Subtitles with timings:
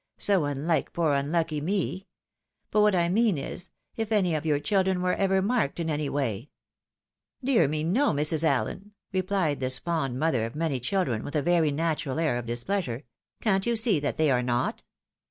[0.17, 2.07] So unhke poor unlucky me!
[2.71, 6.09] But what I mean is, if any of your children were ever marked in any
[6.09, 6.49] way
[7.43, 8.43] '""Dear me, no, Mrs.
[8.43, 13.03] Allen," repUed this fond mother of many children, with a very natural air of displeasure,"
[13.43, 14.81] can't you see that they are not